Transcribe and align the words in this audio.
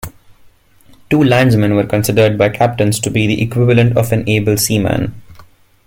Two 1.11 1.19
landsmen 1.23 1.75
were 1.75 1.85
considered 1.85 2.35
by 2.35 2.49
captains 2.49 2.99
to 2.99 3.11
be 3.11 3.27
the 3.27 3.39
equivalent 3.39 3.95
of 3.95 4.11
an 4.11 4.27
able 4.27 4.57
seaman. 4.57 5.21